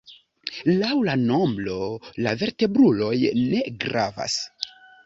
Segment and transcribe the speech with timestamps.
[0.69, 1.77] Laŭ la nombro
[2.27, 3.13] la vertebruloj
[3.55, 4.43] ne gravas.